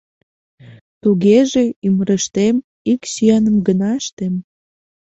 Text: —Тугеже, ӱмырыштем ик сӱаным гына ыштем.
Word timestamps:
—Тугеже, 1.01 1.63
ӱмырыштем 1.87 2.55
ик 2.91 3.01
сӱаным 3.13 3.57
гына 3.67 3.89
ыштем. 4.01 4.33